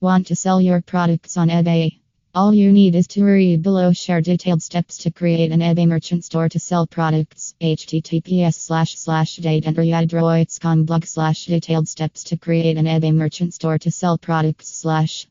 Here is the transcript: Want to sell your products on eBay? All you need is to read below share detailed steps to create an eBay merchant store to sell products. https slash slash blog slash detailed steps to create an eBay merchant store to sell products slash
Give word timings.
Want 0.00 0.28
to 0.28 0.36
sell 0.36 0.60
your 0.60 0.80
products 0.80 1.36
on 1.36 1.48
eBay? 1.48 1.98
All 2.32 2.54
you 2.54 2.70
need 2.70 2.94
is 2.94 3.08
to 3.08 3.24
read 3.24 3.64
below 3.64 3.92
share 3.92 4.20
detailed 4.20 4.62
steps 4.62 4.98
to 4.98 5.10
create 5.10 5.50
an 5.50 5.58
eBay 5.58 5.88
merchant 5.88 6.24
store 6.24 6.48
to 6.50 6.60
sell 6.60 6.86
products. 6.86 7.56
https 7.60 8.54
slash 8.54 8.96
slash 8.96 9.38
blog 9.38 11.04
slash 11.04 11.46
detailed 11.46 11.88
steps 11.88 12.22
to 12.22 12.36
create 12.36 12.76
an 12.76 12.84
eBay 12.84 13.12
merchant 13.12 13.54
store 13.54 13.76
to 13.78 13.90
sell 13.90 14.18
products 14.18 14.68
slash 14.68 15.26